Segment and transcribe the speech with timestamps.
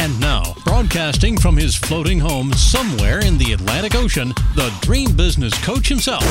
[0.00, 5.52] And now, broadcasting from his floating home somewhere in the Atlantic Ocean, the dream business
[5.62, 6.24] coach himself,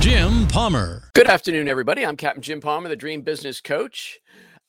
[0.00, 1.10] Jim Palmer.
[1.12, 2.06] Good afternoon, everybody.
[2.06, 4.18] I'm Captain Jim Palmer, the Dream Business Coach.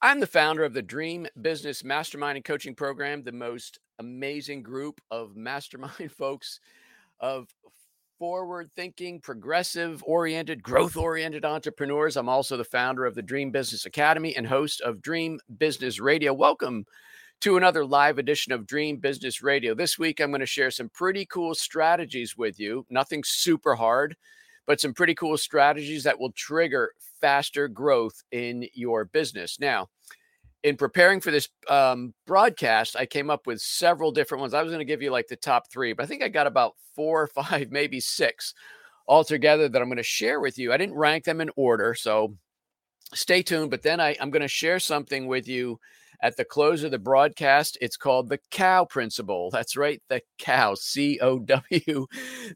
[0.02, 4.99] I'm the founder of the Dream Business Mastermind and Coaching Program, the most amazing group
[5.09, 6.59] of mastermind folks
[7.21, 7.47] of
[8.19, 12.17] forward thinking, progressive oriented, growth oriented entrepreneurs.
[12.17, 16.33] I'm also the founder of the Dream Business Academy and host of Dream Business Radio.
[16.33, 16.83] Welcome
[17.43, 19.75] to another live edition of Dream Business Radio.
[19.75, 22.85] This week, I'm going to share some pretty cool strategies with you.
[22.89, 24.16] Nothing super hard,
[24.66, 29.59] but some pretty cool strategies that will trigger faster growth in your business.
[29.59, 29.89] Now,
[30.64, 34.53] in preparing for this um, broadcast, I came up with several different ones.
[34.53, 36.47] I was going to give you like the top three, but I think I got
[36.47, 38.53] about four or five, maybe six
[39.05, 40.71] altogether that I'm going to share with you.
[40.71, 42.38] I didn't rank them in order, so
[43.14, 43.69] stay tuned.
[43.69, 45.77] But then I, I'm going to share something with you
[46.22, 47.78] at the close of the broadcast.
[47.81, 49.50] It's called the cow principle.
[49.52, 52.08] That's right, the cow, C O W,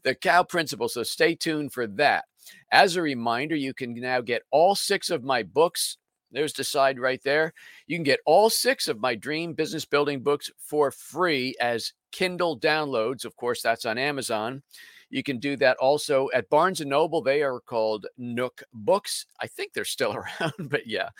[0.04, 0.88] the cow principle.
[0.88, 2.24] So stay tuned for that.
[2.72, 5.98] As a reminder, you can now get all six of my books.
[6.30, 7.54] There's the side right there.
[7.86, 12.58] You can get all six of my dream business building books for free as Kindle
[12.58, 13.24] downloads.
[13.24, 14.62] Of course, that's on Amazon.
[15.10, 17.22] You can do that also at Barnes and Noble.
[17.22, 19.26] They are called Nook Books.
[19.40, 21.10] I think they're still around, but yeah.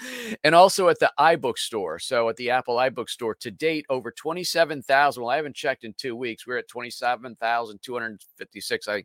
[0.44, 1.98] And also at the iBook store.
[1.98, 5.22] So at the Apple iBook store to date, over 27,000.
[5.22, 6.46] Well, I haven't checked in two weeks.
[6.46, 9.04] We're at 27,256, I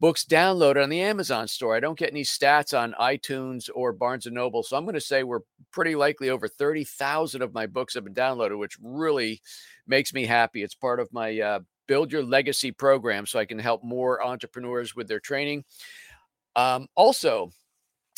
[0.00, 1.74] books downloaded on the Amazon store.
[1.74, 5.00] I don't get any stats on iTunes or Barnes and Noble, so I'm going to
[5.00, 5.40] say we're
[5.72, 9.40] pretty likely over 30,000 of my books have been downloaded, which really
[9.86, 10.62] makes me happy.
[10.62, 14.94] It's part of my uh, Build Your Legacy program so I can help more entrepreneurs
[14.94, 15.64] with their training.
[16.54, 17.50] Um, also,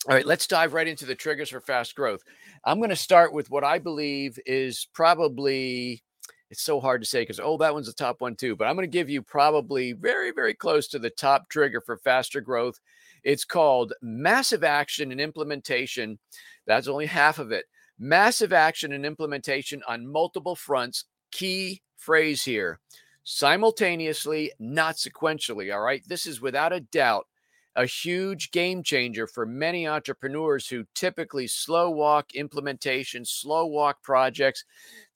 [0.08, 2.22] All right, let's dive right into the triggers for fast growth.
[2.64, 6.04] I'm going to start with what I believe is probably
[6.50, 8.76] it's so hard to say because oh that one's the top one too but i'm
[8.76, 12.78] going to give you probably very very close to the top trigger for faster growth.
[13.24, 16.18] It's called massive action and implementation.
[16.66, 17.64] That's only half of it.
[17.98, 21.04] Massive action and implementation on multiple fronts.
[21.32, 22.78] Key phrase here
[23.24, 26.02] simultaneously not sequentially all right?
[26.06, 27.26] This is without a doubt
[27.76, 34.64] a huge game changer for many entrepreneurs who typically slow walk implementation, slow walk projects.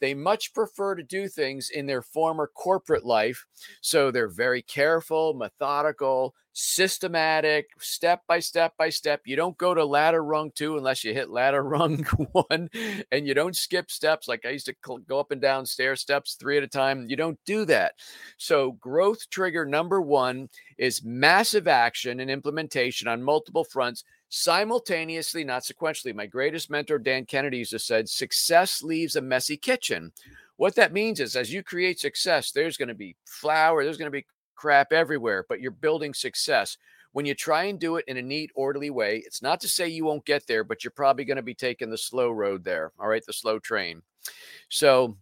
[0.01, 3.47] They much prefer to do things in their former corporate life.
[3.81, 9.23] So they're very careful, methodical, systematic, step by step by step.
[9.25, 12.69] You don't go to ladder rung two unless you hit ladder rung one,
[13.11, 14.75] and you don't skip steps like I used to
[15.09, 17.09] go up and down stair steps three at a time.
[17.09, 17.95] You don't do that.
[18.37, 20.49] So, growth trigger number one
[20.79, 26.15] is massive action and implementation on multiple fronts simultaneously, not sequentially.
[26.15, 30.13] My greatest mentor, Dan Kennedy, used to said, success leaves a messy kitchen.
[30.57, 34.11] What that means is as you create success, there's going to be flour, there's going
[34.13, 34.27] to be
[34.61, 36.77] crap everywhere, but you're building success.
[37.13, 39.89] When you try and do it in a neat, orderly way, it's not to say
[39.89, 42.93] you won't get there, but you're probably going to be taking the slow road there.
[43.01, 44.03] All right, the slow train.
[44.69, 45.17] So,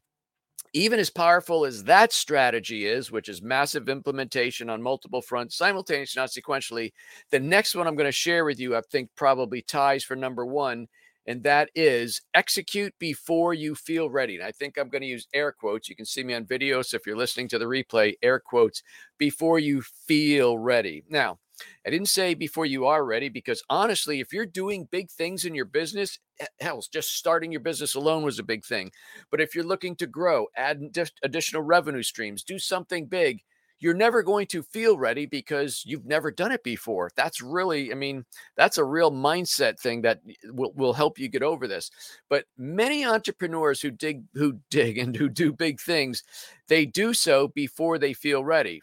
[0.75, 6.21] even as powerful as that strategy is, which is massive implementation on multiple fronts, simultaneously,
[6.21, 6.93] not sequentially,
[7.31, 10.45] the next one I'm going to share with you, I think probably ties for number
[10.45, 10.89] one
[11.29, 14.37] and that is execute before you feel ready.
[14.37, 15.89] And I think I'm going to use air quotes.
[15.89, 16.81] You can see me on video.
[16.81, 18.83] So if you're listening to the replay, air quotes
[19.19, 21.05] before you feel ready.
[21.11, 21.39] Now,
[21.87, 25.55] I didn't say before you are ready because honestly, if you're doing big things in
[25.55, 26.19] your business,
[26.61, 28.91] hell, just starting your business alone was a big thing.
[29.31, 30.81] But if you're looking to grow, add
[31.23, 33.43] additional revenue streams, do something big,
[33.81, 37.11] you're never going to feel ready because you've never done it before.
[37.17, 38.25] That's really, I mean,
[38.57, 41.91] that's a real mindset thing that will, will help you get over this.
[42.29, 46.23] But many entrepreneurs who dig, who dig and who do big things,
[46.69, 48.83] they do so before they feel ready.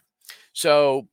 [0.52, 1.08] So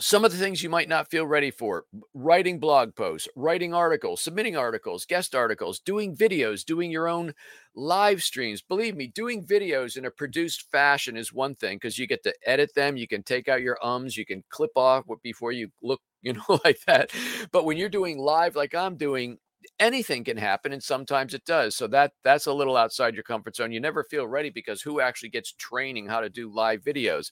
[0.00, 4.20] some of the things you might not feel ready for writing blog posts, writing articles,
[4.20, 7.32] submitting articles, guest articles, doing videos, doing your own
[7.74, 8.60] live streams.
[8.62, 12.34] Believe me, doing videos in a produced fashion is one thing because you get to
[12.44, 12.96] edit them.
[12.96, 16.60] You can take out your ums, you can clip off before you look, you know,
[16.64, 17.10] like that.
[17.52, 19.38] But when you're doing live, like I'm doing,
[19.78, 23.56] anything can happen and sometimes it does so that that's a little outside your comfort
[23.56, 27.30] zone you never feel ready because who actually gets training how to do live videos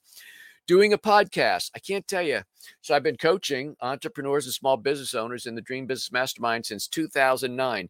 [0.66, 1.70] doing a podcast.
[1.74, 2.42] I can't tell you.
[2.80, 6.86] So I've been coaching entrepreneurs and small business owners in the Dream Business Mastermind since
[6.88, 7.88] 2009.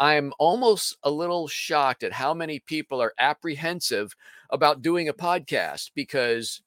[0.00, 4.14] I'm almost a little shocked at how many people are apprehensive
[4.50, 6.60] about doing a podcast because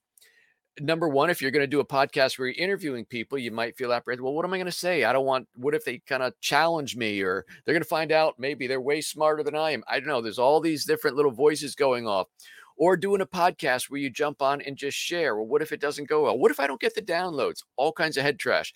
[0.79, 3.77] number one, if you're going to do a podcast where you're interviewing people, you might
[3.77, 4.23] feel apprehensive.
[4.23, 5.03] Well, what am I going to say?
[5.03, 8.11] I don't want, what if they kind of challenge me or they're going to find
[8.11, 9.83] out maybe they're way smarter than I am?
[9.87, 10.21] I don't know.
[10.21, 12.27] There's all these different little voices going off
[12.77, 15.35] or doing a podcast where you jump on and just share.
[15.35, 16.37] Well, what if it doesn't go well?
[16.37, 17.63] What if I don't get the downloads?
[17.77, 18.73] All kinds of head trash.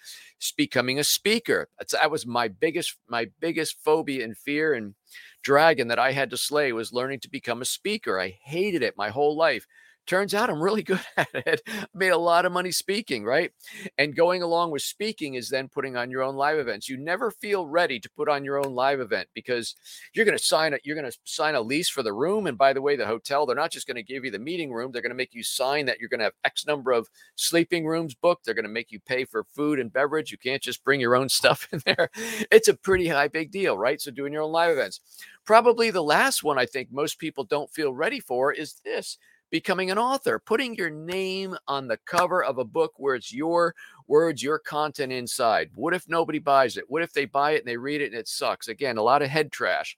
[0.56, 1.68] becoming a speaker.
[1.78, 4.96] That's, that was my biggest, my biggest phobia and fear and
[5.44, 8.20] dragon that I had to slay was learning to become a speaker.
[8.20, 9.66] I hated it my whole life.
[10.10, 11.62] Turns out I'm really good at it.
[11.68, 13.52] I made a lot of money speaking, right?
[14.00, 16.90] And going along with speaking is then putting on your own live events.
[16.90, 19.76] You never feel ready to put on your own live event because
[20.16, 20.82] you're going to sign it.
[20.84, 22.48] You're going to sign a lease for the room.
[22.48, 24.74] And by the way, the hotel, they're not just going to give you the meeting
[24.74, 24.92] room.
[24.92, 27.86] They're going to make you sign that you're going to have X number of sleeping
[27.86, 28.46] rooms booked.
[28.46, 30.32] They're going to make you pay for food and beverage.
[30.32, 32.10] You can't just bring your own stuff in there.
[32.52, 34.02] It's a pretty high big deal, right?
[34.02, 35.02] So doing your own live events.
[35.46, 39.92] Probably the last one I think most people don't feel ready for is this becoming
[39.92, 43.74] an author, putting your name on the cover of a book where it's your
[44.08, 45.70] words, your content inside.
[45.76, 46.86] What if nobody buys it?
[46.88, 48.68] What if they buy it and they read it and it sucks?
[48.68, 49.98] Again, a lot of head trash.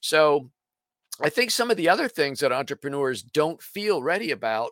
[0.00, 0.50] So
[1.20, 4.70] I think some of the other things that entrepreneurs don't feel ready about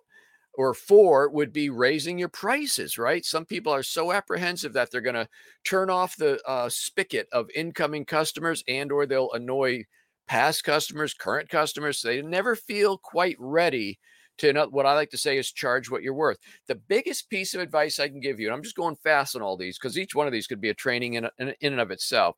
[0.54, 3.24] or for would be raising your prices, right?
[3.24, 5.28] Some people are so apprehensive that they're going to
[5.64, 9.84] turn off the uh, spigot of incoming customers and or they'll annoy
[10.26, 12.02] past customers, current customers.
[12.02, 13.98] They never feel quite ready
[14.38, 16.38] to what I like to say is charge what you're worth.
[16.66, 19.42] The biggest piece of advice I can give you, and I'm just going fast on
[19.42, 21.80] all these because each one of these could be a training in, in, in and
[21.80, 22.36] of itself.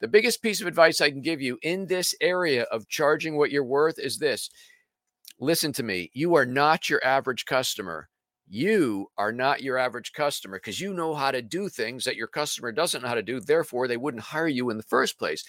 [0.00, 3.50] The biggest piece of advice I can give you in this area of charging what
[3.50, 4.50] you're worth is this
[5.40, 6.10] listen to me.
[6.14, 8.08] You are not your average customer.
[8.50, 12.26] You are not your average customer because you know how to do things that your
[12.26, 13.40] customer doesn't know how to do.
[13.40, 15.44] Therefore, they wouldn't hire you in the first place.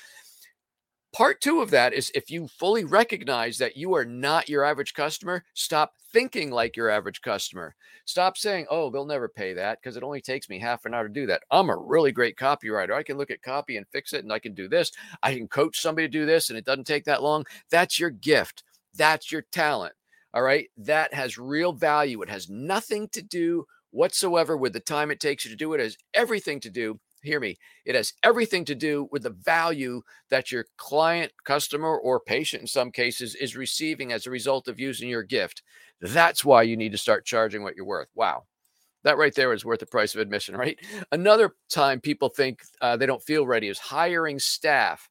[1.12, 4.94] Part two of that is if you fully recognize that you are not your average
[4.94, 7.76] customer, stop thinking like your average customer.
[8.06, 11.08] Stop saying, oh, they'll never pay that because it only takes me half an hour
[11.08, 11.42] to do that.
[11.50, 12.94] I'm a really great copywriter.
[12.94, 14.92] I can look at copy and fix it and I can do this.
[15.24, 17.46] I can coach somebody to do this and it doesn't take that long.
[17.72, 18.64] That's your gift.
[18.94, 19.94] That's your talent.
[20.36, 20.70] All right.
[20.78, 22.22] That has real value.
[22.22, 25.80] It has nothing to do whatsoever with the time it takes you to do it.
[25.80, 30.02] It has everything to do hear me it has everything to do with the value
[30.30, 34.80] that your client customer or patient in some cases is receiving as a result of
[34.80, 35.64] using your gift.
[36.02, 38.10] That's why you need to start charging what you're worth.
[38.16, 38.44] Wow.
[39.04, 40.78] That right there is worth the price of admission right?
[41.12, 45.10] Another time people think uh, they don't feel ready is hiring staff.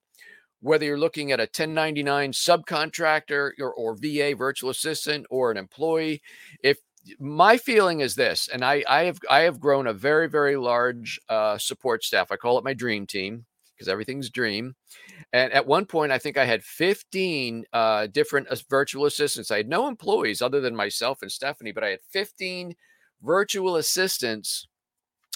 [0.60, 6.20] Whether you're looking at a 1099 subcontractor or, or va virtual assistant or an employee
[6.64, 6.78] if
[7.18, 11.20] my feeling is this, and I, I have I have grown a very very large
[11.28, 12.30] uh, support staff.
[12.32, 13.46] I call it my dream team
[13.78, 14.74] because everything's dream.
[15.32, 19.52] And at one point, I think I had 15 uh, different virtual assistants.
[19.52, 22.74] I had no employees other than myself and Stephanie, but I had 15
[23.22, 24.66] virtual assistants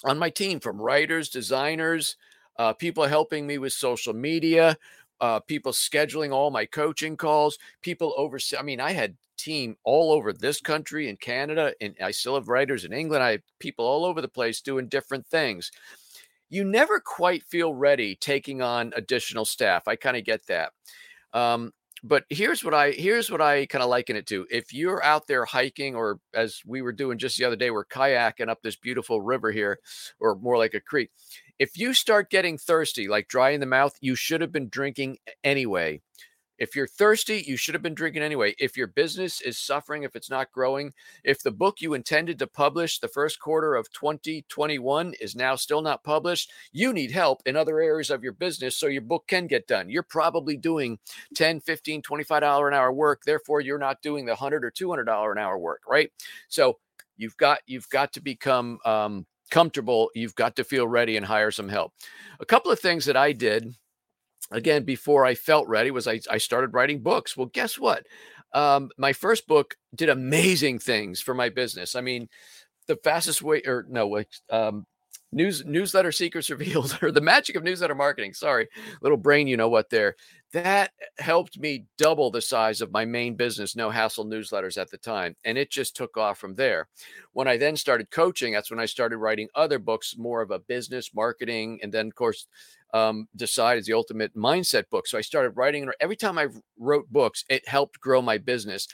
[0.05, 2.17] on my team from writers, designers,
[2.59, 4.77] uh, people helping me with social media,
[5.21, 8.57] uh, people scheduling all my coaching calls, people oversee.
[8.57, 12.49] I mean, I had team all over this country and Canada, and I still have
[12.49, 13.23] writers in England.
[13.23, 15.71] I have people all over the place doing different things.
[16.49, 19.89] You never quite feel ready taking on additional staff.
[19.89, 20.73] I kind of get that.
[21.33, 21.73] Um,
[22.05, 24.47] but here's what I here's what I kind of liken it to.
[24.51, 27.85] If you're out there hiking, or as we were doing just the other day, we're
[27.85, 29.79] kayaking up this beautiful river here,
[30.21, 31.11] or more like a creek.
[31.59, 35.19] If you start getting thirsty, like dry in the mouth, you should have been drinking
[35.45, 36.01] anyway.
[36.63, 38.55] If you're thirsty, you should have been drinking anyway.
[38.61, 40.93] If your business is suffering, if it's not growing,
[41.25, 45.83] if the book you intended to publish the first quarter of 2021 is now still
[45.83, 49.49] not published, you need help in other areas of your business so your book can
[49.49, 49.91] get done.
[49.91, 51.01] You're probably doing
[51.35, 55.03] 10, 15, 25 dollar an hour work, therefore you're not doing the 100 or 200
[55.03, 56.13] dollar an hour work, right?
[56.49, 56.79] So
[57.17, 60.11] You've got you've got to become um, comfortable.
[60.15, 61.93] You've got to feel ready and hire some help.
[62.41, 63.75] A couple of things that I did
[64.53, 67.37] again before I felt ready was I, I started writing books.
[67.37, 68.07] Well, guess what?
[68.55, 71.95] Um, my first book did amazing things for my business.
[71.95, 72.29] I mean,
[72.87, 74.87] the fastest way, or no, um,
[75.33, 78.35] news newsletter secrets revealed, or the magic of newsletter marketing.
[78.35, 78.69] Sorry,
[79.01, 79.91] little brain, you know what?
[79.91, 80.17] There,
[80.53, 84.99] that helped me double the size of my main business, no hassle newsletters at the
[84.99, 86.89] time, and it just took off from there.
[87.33, 90.59] When I then started coaching, that's when I started writing other books, more of a
[90.59, 92.47] business marketing, and then of course
[92.95, 95.07] um, Decide is the ultimate mindset book.
[95.07, 95.89] So I started writing.
[96.01, 98.87] Every time I wrote books, it helped grow my business.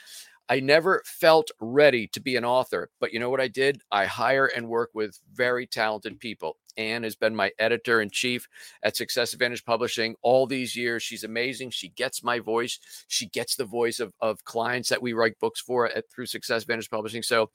[0.49, 3.81] I never felt ready to be an author, but you know what I did?
[3.91, 6.57] I hire and work with very talented people.
[6.75, 8.47] Anne has been my editor in chief
[8.81, 11.03] at Success Advantage Publishing all these years.
[11.03, 11.69] She's amazing.
[11.69, 12.79] She gets my voice.
[13.07, 16.63] She gets the voice of, of clients that we write books for at, through Success
[16.63, 17.21] Advantage Publishing.
[17.21, 17.51] So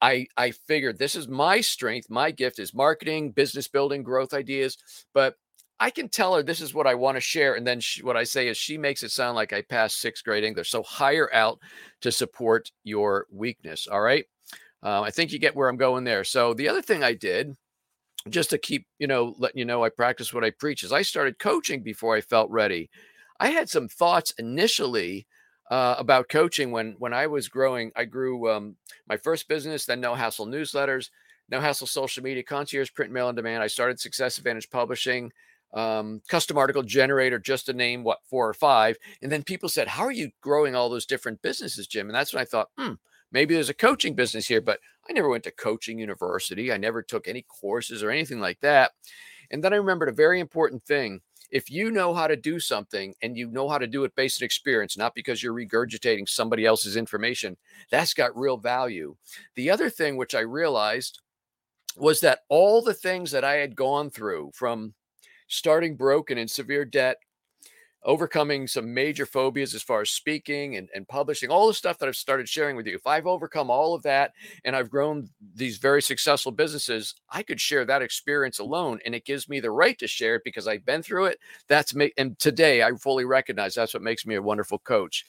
[0.00, 2.10] I I figured this is my strength.
[2.10, 4.76] My gift is marketing, business building, growth ideas.
[5.14, 5.36] But
[5.82, 7.56] I can tell her this is what I want to share.
[7.56, 10.22] And then she, what I say is she makes it sound like I passed sixth
[10.22, 10.70] grade English.
[10.70, 11.58] So hire out
[12.02, 13.88] to support your weakness.
[13.88, 14.24] All right.
[14.80, 16.22] Uh, I think you get where I'm going there.
[16.22, 17.56] So the other thing I did,
[18.28, 21.02] just to keep, you know, letting you know I practice what I preach, is I
[21.02, 22.88] started coaching before I felt ready.
[23.40, 25.26] I had some thoughts initially
[25.68, 27.90] uh, about coaching when when I was growing.
[27.96, 28.76] I grew um,
[29.08, 31.10] my first business, then No Hassle newsletters,
[31.48, 33.64] No Hassle social media, concierge print mail on demand.
[33.64, 35.32] I started Success Advantage Publishing
[35.74, 38.96] um, custom article generator, just to name what four or five.
[39.22, 42.08] And then people said, How are you growing all those different businesses, Jim?
[42.08, 42.94] And that's when I thought, hmm,
[43.30, 46.72] maybe there's a coaching business here, but I never went to coaching university.
[46.72, 48.92] I never took any courses or anything like that.
[49.50, 51.20] And then I remembered a very important thing.
[51.50, 54.40] If you know how to do something and you know how to do it based
[54.40, 57.58] on experience, not because you're regurgitating somebody else's information,
[57.90, 59.16] that's got real value.
[59.54, 61.20] The other thing which I realized
[61.94, 64.94] was that all the things that I had gone through from
[65.52, 67.18] starting broken in severe debt,
[68.04, 72.08] overcoming some major phobias as far as speaking and, and publishing, all the stuff that
[72.08, 72.94] I've started sharing with you.
[72.94, 74.32] If I've overcome all of that
[74.64, 78.98] and I've grown these very successful businesses, I could share that experience alone.
[79.04, 81.38] And it gives me the right to share it because I've been through it.
[81.68, 82.12] That's me.
[82.16, 85.24] And today I fully recognize that's what makes me a wonderful coach.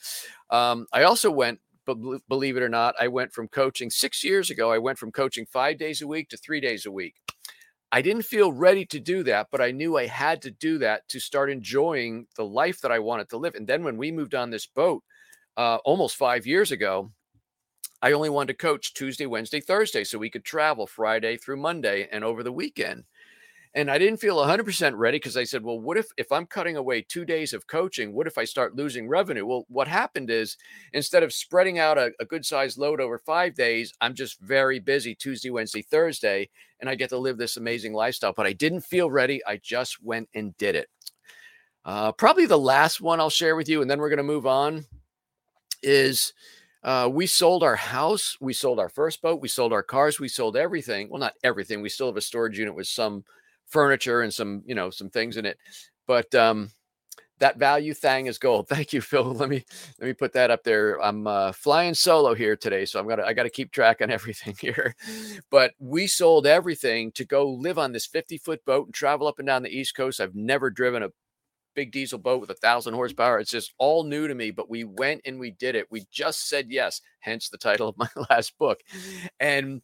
[0.50, 1.98] Um, I also went but
[2.30, 4.72] believe it or not, I went from coaching six years ago.
[4.72, 7.16] I went from coaching five days a week to three days a week.
[7.94, 11.06] I didn't feel ready to do that, but I knew I had to do that
[11.10, 13.54] to start enjoying the life that I wanted to live.
[13.54, 15.04] And then when we moved on this boat
[15.56, 17.12] uh, almost five years ago,
[18.02, 22.08] I only wanted to coach Tuesday, Wednesday, Thursday so we could travel Friday through Monday
[22.10, 23.04] and over the weekend
[23.74, 26.76] and I didn't feel 100% ready because I said, well, what if if I'm cutting
[26.76, 29.46] away 2 days of coaching, what if I start losing revenue?
[29.46, 30.56] Well, what happened is
[30.92, 34.78] instead of spreading out a, a good sized load over 5 days, I'm just very
[34.78, 36.48] busy Tuesday, Wednesday, Thursday,
[36.80, 39.40] and I get to live this amazing lifestyle, but I didn't feel ready.
[39.46, 40.88] I just went and did it.
[41.84, 44.46] Uh, probably the last one I'll share with you, and then we're going to move
[44.46, 44.86] on,
[45.82, 46.32] is
[46.82, 50.28] uh, we sold our house, we sold our first boat, we sold our cars, we
[50.28, 51.08] sold everything.
[51.10, 51.82] Well, not everything.
[51.82, 53.24] We still have a storage unit with some
[53.66, 55.58] furniture and some, you know, some things in it.
[56.06, 56.70] But um,
[57.38, 58.68] that value thing is gold.
[58.70, 59.24] Thank you, Phil.
[59.34, 59.64] Let me
[60.00, 61.02] let me put that up there.
[61.02, 64.10] I'm uh, flying solo here today, so I'm gonna I got to keep track on
[64.10, 64.94] everything here.
[65.50, 69.38] But we sold everything to go live on this 50 foot boat and travel up
[69.38, 70.20] and down the East Coast.
[70.20, 71.10] I've never driven a
[71.74, 73.38] big diesel boat with a thousand horsepower.
[73.38, 75.88] It's just all new to me, but we went and we did it.
[75.90, 78.80] We just said yes, hence the title of my last book.
[79.40, 79.82] And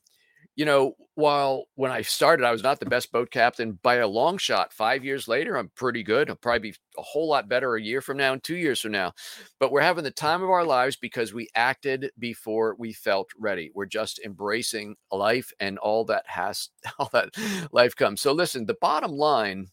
[0.61, 4.07] you know, while when I started, I was not the best boat captain by a
[4.07, 4.75] long shot.
[4.75, 6.29] Five years later, I'm pretty good.
[6.29, 8.93] I'll probably be a whole lot better a year from now and two years from
[8.93, 9.15] now.
[9.59, 13.71] But we're having the time of our lives because we acted before we felt ready.
[13.75, 17.31] We're just embracing life and all that has, all that
[17.73, 18.21] life comes.
[18.21, 19.69] So listen, the bottom line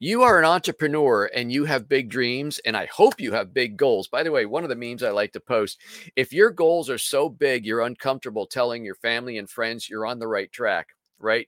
[0.00, 3.76] you are an entrepreneur and you have big dreams, and I hope you have big
[3.76, 4.08] goals.
[4.08, 5.80] By the way, one of the memes I like to post
[6.16, 10.18] if your goals are so big, you're uncomfortable telling your family and friends you're on
[10.18, 10.88] the right track,
[11.18, 11.46] right?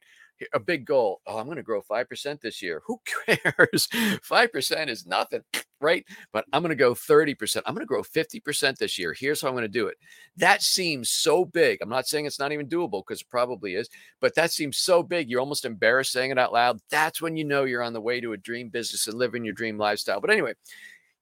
[0.53, 1.21] A big goal.
[1.27, 2.83] Oh, I'm going to grow 5% this year.
[2.87, 3.89] Who cares?
[3.93, 5.43] 5% is nothing,
[5.81, 6.05] right?
[6.33, 7.63] But I'm going to go 30%.
[7.67, 9.13] I'm going to grow 50% this year.
[9.13, 9.97] Here's how I'm going to do it.
[10.37, 11.81] That seems so big.
[11.83, 13.89] I'm not saying it's not even doable because it probably is,
[14.21, 15.29] but that seems so big.
[15.29, 16.81] You're almost embarrassed saying it out loud.
[16.91, 19.55] That's when you know you're on the way to a dream business and living your
[19.55, 20.21] dream lifestyle.
[20.21, 20.55] But anyway,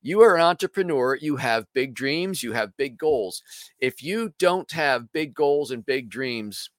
[0.02, 1.14] you are an entrepreneur.
[1.14, 2.42] You have big dreams.
[2.42, 3.42] You have big goals.
[3.78, 6.70] If you don't have big goals and big dreams,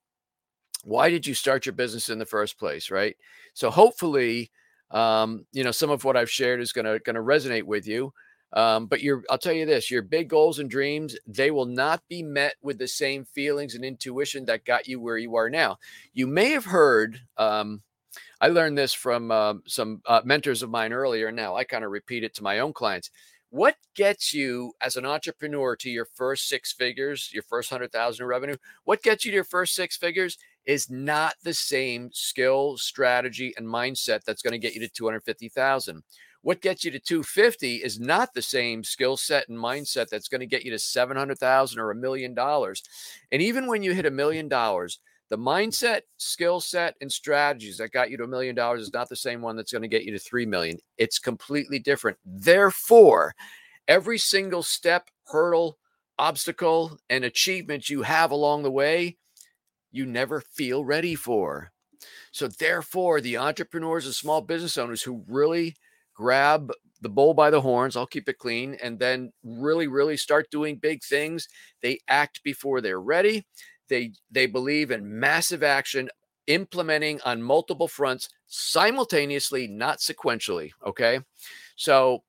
[0.83, 3.15] why did you start your business in the first place right
[3.53, 4.51] so hopefully
[4.91, 7.88] um, you know some of what i've shared is going to going to resonate with
[7.88, 8.13] you
[8.53, 12.03] Um, but your, I'll tell you this: your big goals and dreams, they will not
[12.09, 15.77] be met with the same feelings and intuition that got you where you are now.
[16.13, 17.21] You may have heard.
[17.38, 17.81] Um,
[18.39, 21.31] I learned this from uh, some uh, mentors of mine earlier.
[21.31, 23.09] Now I kind of repeat it to my own clients.
[23.50, 28.23] What gets you as an entrepreneur to your first six figures, your first hundred thousand
[28.23, 28.55] in revenue?
[28.85, 33.65] What gets you to your first six figures is not the same skill, strategy, and
[33.65, 36.03] mindset that's going to get you to 250,000.
[36.44, 40.39] What gets you to 250 is not the same skill set and mindset that's going
[40.39, 42.84] to get you to 700,000 or a million dollars.
[43.32, 45.00] And even when you hit a million dollars,
[45.30, 49.08] the mindset, skill set, and strategies that got you to a million dollars is not
[49.08, 50.77] the same one that's going to get you to 3 million.
[50.98, 52.18] It's completely different.
[52.25, 53.34] Therefore,
[53.88, 55.77] every single step, hurdle,
[56.20, 59.18] obstacle, and achievement you have along the way
[59.91, 61.71] you never feel ready for.
[62.31, 65.75] So, therefore, the entrepreneurs and small business owners who really
[66.13, 66.71] grab
[67.01, 70.77] the bull by the horns, I'll keep it clean, and then really, really start doing
[70.77, 71.48] big things,
[71.81, 73.45] they act before they're ready.
[73.89, 76.10] They, they believe in massive action,
[76.48, 80.71] implementing on multiple fronts simultaneously, not sequentially.
[80.86, 81.19] Okay.
[81.75, 82.24] So,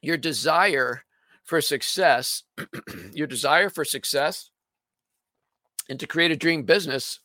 [0.00, 1.02] your desire
[1.44, 2.44] for success,
[3.12, 4.51] your desire for success
[5.92, 7.20] and to create a dream business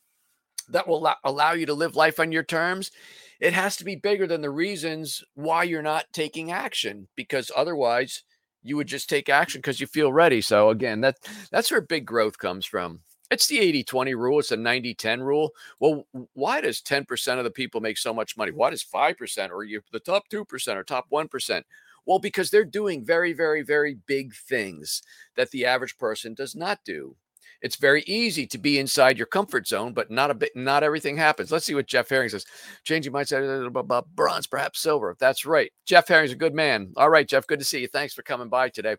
[0.68, 2.92] that will allow you to live life on your terms,
[3.40, 8.24] it has to be bigger than the reasons why you're not taking action because otherwise
[8.64, 10.42] you would just take action because you feel ready.
[10.42, 11.16] So again, that
[11.50, 13.00] that's where big growth comes from.
[13.32, 15.52] It's the 80-20 rule, it's a 90-10 rule.
[15.80, 18.52] Well, why does 10% of the people make so much money?
[18.52, 21.64] Why does 5% or you the top 2% or top 1%?
[22.06, 25.04] Well, because they're doing very, very, very big things
[25.38, 27.16] that the average person does not do
[27.62, 31.18] it's very easy to be inside your comfort zone, but not a bit, not everything
[31.18, 31.52] happens.
[31.52, 32.46] Let's see what Jeff Herring says.
[32.84, 35.16] Changing mindset, about bronze, perhaps silver.
[35.20, 35.72] That's right.
[35.86, 36.94] Jeff Herring's a good man.
[36.98, 37.88] All right, Jeff, good to see you.
[37.88, 38.96] Thanks for coming by today.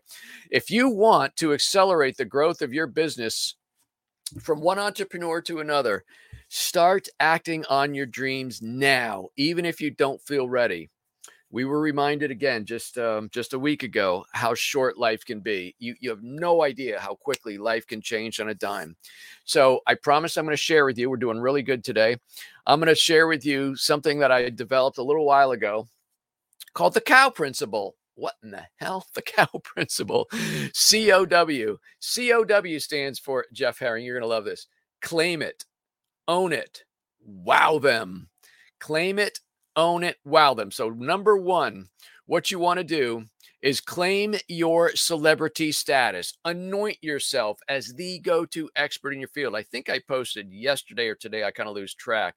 [0.51, 3.55] If you want to accelerate the growth of your business
[4.41, 6.03] from one entrepreneur to another,
[6.49, 10.89] start acting on your dreams now, even if you don't feel ready
[11.51, 15.75] we were reminded again just um, just a week ago how short life can be.
[15.79, 18.95] You you have no idea how quickly life can change on a dime.
[19.45, 21.09] So I promise I'm going to share with you.
[21.09, 22.17] We're doing really good today.
[22.67, 25.87] I'm going to share with you something that I developed a little while ago
[26.73, 27.95] called the cow principle.
[28.15, 29.07] What in the hell?
[29.15, 30.29] The cow principle.
[30.73, 31.77] C O W.
[31.99, 34.05] C O W stands for Jeff Herring.
[34.05, 34.67] You're going to love this.
[35.01, 35.65] Claim it,
[36.27, 36.83] own it,
[37.25, 38.29] wow them.
[38.79, 39.39] Claim it,
[39.79, 40.71] own it, wow them.
[40.71, 41.87] So, number one,
[42.25, 43.25] what you want to do
[43.61, 46.37] is claim your celebrity status.
[46.45, 49.55] Anoint yourself as the go to expert in your field.
[49.55, 52.35] I think I posted yesterday or today, I kind of lose track.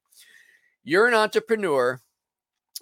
[0.84, 2.00] You're an entrepreneur.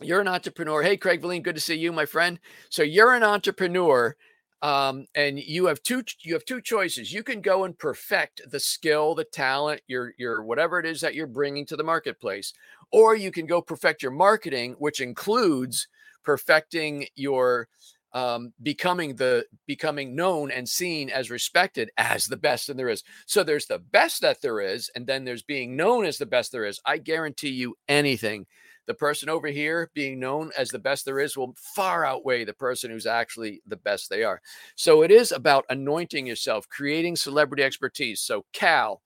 [0.01, 0.83] You're an entrepreneur.
[0.83, 2.39] Hey, Craig Valine, good to see you, my friend.
[2.69, 4.17] So, you're an entrepreneur
[4.63, 7.13] um, and you have two you have two choices.
[7.13, 11.15] You can go and perfect the skill the talent your your whatever it is that
[11.15, 12.53] you're bringing to the marketplace
[12.93, 15.89] or you can go perfect your marketing which includes
[16.25, 17.69] perfecting your
[18.13, 23.03] um, becoming the becoming known and seen as respected as the best that there is.
[23.27, 26.53] So there's the best that there is and then there's being known as the best
[26.53, 26.81] there is.
[26.85, 28.47] I guarantee you anything
[28.87, 32.55] the person over here being known as the best there is will far outweigh the
[32.55, 34.41] person who's actually the best they are.
[34.75, 38.21] So it is about anointing yourself, creating celebrity expertise.
[38.21, 39.03] So, Cal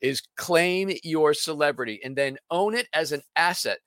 [0.00, 3.78] is claim your celebrity and then own it as an asset.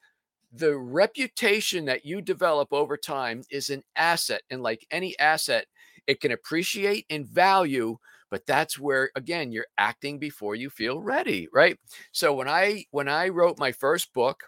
[0.53, 4.41] The reputation that you develop over time is an asset.
[4.49, 5.65] And like any asset,
[6.07, 7.97] it can appreciate in value
[8.31, 11.79] but that's where again you're acting before you feel ready right
[12.11, 14.43] so when i when i wrote my first book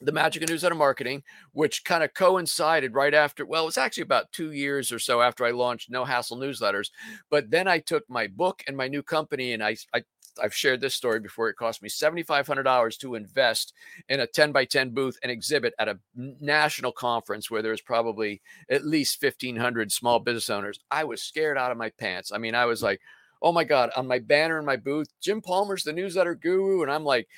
[0.00, 4.02] the Magic of Newsletter Marketing, which kind of coincided right after, well, it was actually
[4.02, 6.90] about two years or so after I launched No Hassle Newsletters.
[7.30, 10.02] But then I took my book and my new company and I, I
[10.42, 11.48] I've shared this story before.
[11.48, 13.72] It cost me $7,500 to invest
[14.08, 18.42] in a 10 by 10 booth and exhibit at a national conference where there's probably
[18.70, 20.78] at least 1,500 small business owners.
[20.90, 22.32] I was scared out of my pants.
[22.32, 23.00] I mean, I was like,
[23.42, 26.82] oh my God, on my banner in my booth, Jim Palmer's the newsletter guru.
[26.82, 27.28] And I'm like,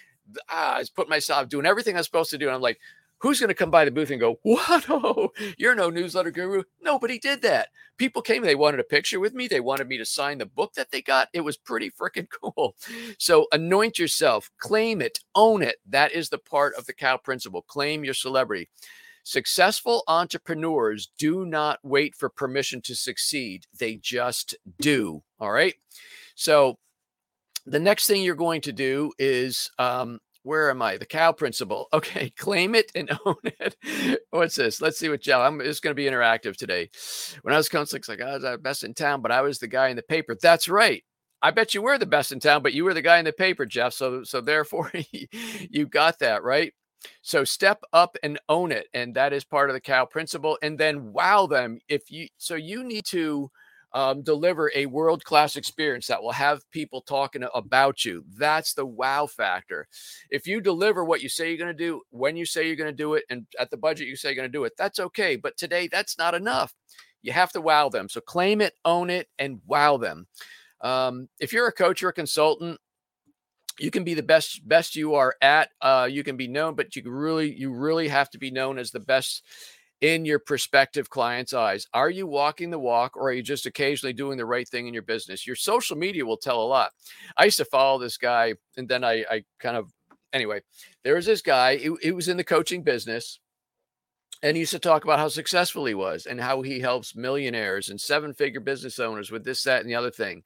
[0.48, 2.46] ah, I was putting myself doing everything I was supposed to do.
[2.46, 2.78] And I'm like,
[3.18, 4.86] who's going to come by the booth and go, what?
[5.00, 6.62] Oh, you're no newsletter guru.
[6.80, 7.68] Nobody did that.
[7.98, 9.48] People came, they wanted a picture with me.
[9.48, 11.28] They wanted me to sign the book that they got.
[11.32, 12.76] It was pretty freaking cool.
[13.18, 15.76] So anoint yourself, claim it, own it.
[15.88, 17.62] That is the part of the cow principle.
[17.62, 18.68] Claim your celebrity.
[19.24, 23.66] Successful entrepreneurs do not wait for permission to succeed.
[23.78, 25.22] They just do.
[25.38, 25.74] All right.
[26.34, 26.78] So
[27.70, 30.96] the next thing you're going to do is um, where am I?
[30.96, 31.88] The cow principle.
[31.92, 34.20] Okay, claim it and own it.
[34.30, 34.80] What's this?
[34.80, 35.40] Let's see what Joe.
[35.40, 36.90] I'm just going to be interactive today.
[37.42, 39.58] When I was counseling, it's like I was the best in town, but I was
[39.58, 40.36] the guy in the paper.
[40.40, 41.02] That's right.
[41.42, 43.32] I bet you were the best in town, but you were the guy in the
[43.32, 43.92] paper, Jeff.
[43.92, 44.92] So so therefore
[45.70, 46.72] you got that right.
[47.22, 50.58] So step up and own it, and that is part of the cow principle.
[50.62, 52.28] And then wow them if you.
[52.38, 53.50] So you need to
[53.92, 58.24] um, deliver a world class experience that will have people talking about you.
[58.36, 59.86] That's the wow factor.
[60.30, 62.90] If you deliver what you say you're going to do, when you say you're going
[62.90, 64.98] to do it, and at the budget you say you're going to do it, that's
[64.98, 65.36] okay.
[65.36, 66.74] But today, that's not enough.
[67.22, 68.08] You have to wow them.
[68.08, 70.26] So claim it, own it, and wow them.
[70.80, 72.78] Um, if you're a coach or a consultant,
[73.78, 76.96] you can be the best best you are at uh, you can be known but
[76.96, 79.44] you really you really have to be known as the best
[80.00, 81.86] in your prospective client's eyes.
[81.92, 84.94] Are you walking the walk or are you just occasionally doing the right thing in
[84.94, 85.46] your business?
[85.46, 86.92] Your social media will tell a lot.
[87.36, 89.92] I used to follow this guy and then I, I kind of,
[90.32, 90.60] anyway,
[91.02, 93.40] there was this guy, he, he was in the coaching business
[94.42, 97.88] and he used to talk about how successful he was and how he helps millionaires
[97.88, 100.44] and seven figure business owners with this, that, and the other thing.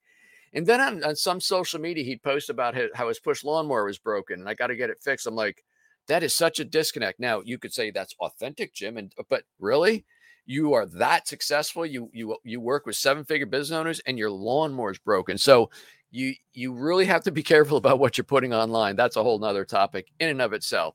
[0.54, 3.98] And then on, on some social media, he'd post about how his push lawnmower was
[3.98, 5.26] broken and I got to get it fixed.
[5.26, 5.62] I'm like,
[6.08, 7.20] that is such a disconnect.
[7.20, 10.04] Now you could say that's authentic, Jim, and but really,
[10.46, 11.86] you are that successful.
[11.86, 15.38] You you you work with seven figure business owners, and your lawnmower is broken.
[15.38, 15.70] So
[16.10, 18.96] you you really have to be careful about what you're putting online.
[18.96, 20.94] That's a whole nother topic in and of itself.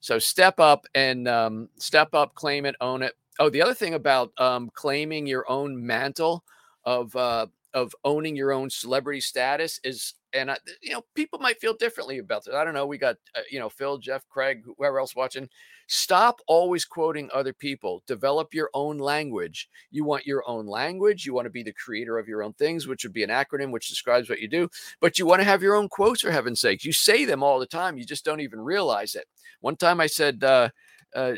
[0.00, 3.14] So step up and um, step up, claim it, own it.
[3.40, 6.44] Oh, the other thing about um, claiming your own mantle
[6.84, 11.60] of uh, of owning your own celebrity status is and I, you know people might
[11.60, 14.62] feel differently about this i don't know we got uh, you know phil jeff craig
[14.76, 15.48] whoever else watching
[15.86, 21.32] stop always quoting other people develop your own language you want your own language you
[21.32, 23.88] want to be the creator of your own things which would be an acronym which
[23.88, 24.68] describes what you do
[25.00, 27.58] but you want to have your own quotes for heaven's sake you say them all
[27.58, 29.26] the time you just don't even realize it.
[29.60, 30.68] One time i said uh,
[31.14, 31.34] uh,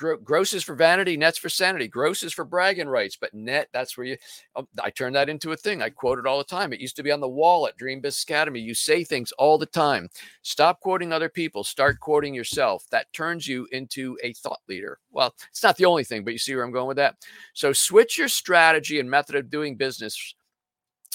[0.00, 1.86] gross is for vanity, net's for sanity.
[1.86, 4.16] Gross is for bragging rights, but net, that's where you.
[4.56, 5.82] Oh, I turned that into a thing.
[5.82, 6.72] I quote it all the time.
[6.72, 8.60] It used to be on the wall at Dream Business Academy.
[8.60, 10.08] You say things all the time.
[10.42, 11.64] Stop quoting other people.
[11.64, 12.86] Start quoting yourself.
[12.90, 14.98] That turns you into a thought leader.
[15.10, 17.16] Well, it's not the only thing, but you see where I'm going with that.
[17.52, 20.34] So switch your strategy and method of doing business.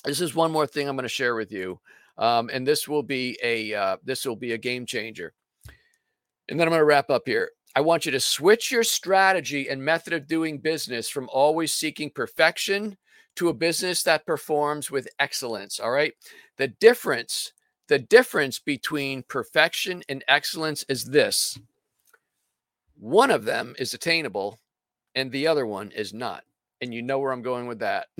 [0.03, 1.79] This is one more thing I'm going to share with you,
[2.17, 5.33] um, and this will be a uh, this will be a game changer.
[6.47, 7.49] And then I'm going to wrap up here.
[7.75, 12.09] I want you to switch your strategy and method of doing business from always seeking
[12.09, 12.97] perfection
[13.35, 15.79] to a business that performs with excellence.
[15.79, 16.13] All right.
[16.57, 17.51] The difference,
[17.89, 21.59] the difference between perfection and excellence is this
[22.97, 24.57] one of them is attainable
[25.13, 26.43] and the other one is not.
[26.79, 28.07] And you know where I'm going with that.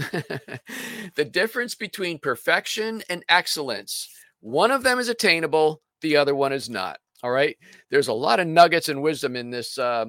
[1.15, 4.09] the difference between perfection and excellence
[4.45, 6.99] one of them is attainable, the other one is not.
[7.23, 7.57] All right.
[7.89, 10.05] There's a lot of nuggets and wisdom in this uh,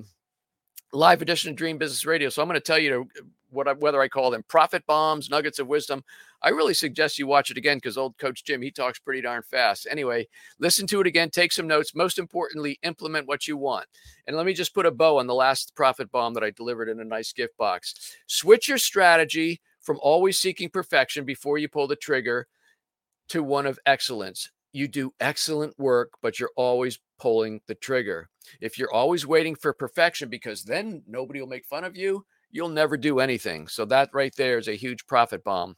[0.92, 2.28] live edition of Dream Business Radio.
[2.28, 4.84] So I'm going to tell you to, uh, what I, whether I call them profit
[4.86, 6.02] bombs, nuggets of wisdom.
[6.42, 9.42] I really suggest you watch it again because old Coach Jim he talks pretty darn
[9.42, 9.86] fast.
[9.90, 11.94] Anyway, listen to it again, take some notes.
[11.94, 13.86] Most importantly, implement what you want.
[14.26, 16.88] And let me just put a bow on the last profit bomb that I delivered
[16.88, 18.16] in a nice gift box.
[18.26, 22.48] Switch your strategy from always seeking perfection before you pull the trigger
[23.28, 28.28] to one of excellence you do excellent work, but you're always pulling the trigger.
[28.60, 32.68] If you're always waiting for perfection, because then nobody will make fun of you, you'll
[32.68, 33.68] never do anything.
[33.68, 35.76] So that right there is a huge profit bomb.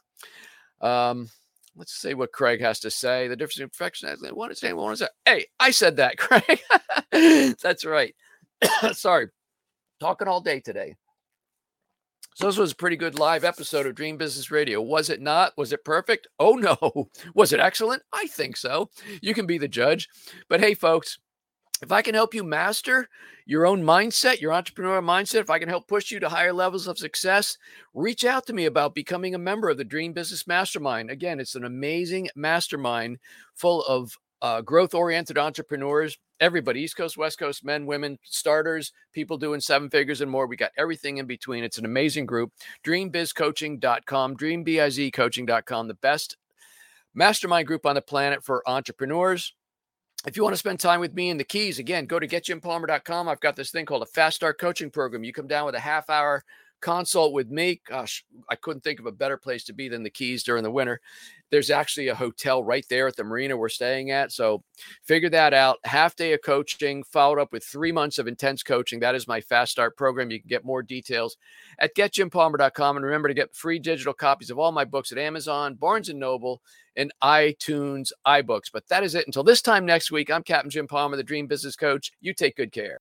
[0.80, 1.30] Um,
[1.76, 3.28] let's see what Craig has to say.
[3.28, 4.08] The difference in perfection.
[4.08, 5.10] I want to say, want to say.
[5.24, 6.60] Hey, I said that, Craig.
[7.62, 8.14] That's right.
[8.92, 9.28] Sorry,
[10.00, 10.96] talking all day today.
[12.38, 14.80] So this was a pretty good live episode of Dream Business Radio.
[14.80, 15.54] Was it not?
[15.56, 16.28] Was it perfect?
[16.38, 17.08] Oh no.
[17.34, 18.00] Was it excellent?
[18.12, 18.90] I think so.
[19.20, 20.08] You can be the judge.
[20.48, 21.18] But hey, folks,
[21.82, 23.08] if I can help you master
[23.44, 26.86] your own mindset, your entrepreneurial mindset, if I can help push you to higher levels
[26.86, 27.58] of success,
[27.92, 31.10] reach out to me about becoming a member of the Dream Business Mastermind.
[31.10, 33.18] Again, it's an amazing mastermind
[33.56, 39.36] full of uh, growth oriented entrepreneurs everybody east coast west coast men women starters people
[39.36, 40.46] doing seven figures and more.
[40.46, 41.64] We got everything in between.
[41.64, 42.52] It's an amazing group.
[42.84, 46.36] Dreambizcoaching.com dreambizcoaching.com the best
[47.14, 49.54] mastermind group on the planet for entrepreneurs.
[50.26, 53.28] If you want to spend time with me in the keys again go to getjimpalmer.com
[53.28, 55.24] i've got this thing called a fast start coaching program.
[55.24, 56.44] You come down with a half hour
[56.80, 57.80] consult with me.
[57.86, 60.70] Gosh, I couldn't think of a better place to be than the Keys during the
[60.70, 61.00] winter.
[61.50, 64.32] There's actually a hotel right there at the marina we're staying at.
[64.32, 64.62] So
[65.02, 65.78] figure that out.
[65.84, 69.00] Half day of coaching, followed up with three months of intense coaching.
[69.00, 70.30] That is my Fast Start program.
[70.30, 71.36] You can get more details
[71.78, 72.96] at getjimpalmer.com.
[72.96, 76.20] And remember to get free digital copies of all my books at Amazon, Barnes and
[76.20, 76.60] Noble,
[76.96, 78.70] and iTunes iBooks.
[78.70, 79.26] But that is it.
[79.26, 82.12] Until this time next week, I'm Captain Jim Palmer, the Dream Business Coach.
[82.20, 83.00] You take good care.